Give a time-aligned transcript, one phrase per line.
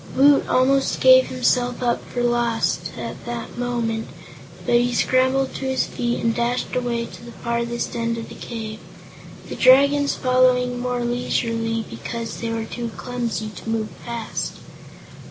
[0.15, 4.07] Woot almost gave himself up for lost, at that moment,
[4.65, 8.33] but he scrambled to his feet and dashed away to the farthest end of the
[8.33, 8.79] cave,
[9.47, 14.53] the Dragons following more leisurely because they were too clumsy to move fast.